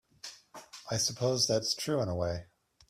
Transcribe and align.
I 0.89 0.97
suppose 0.97 1.45
that's 1.45 1.75
true 1.75 2.01
in 2.01 2.09
a 2.09 2.15
way. 2.15 2.47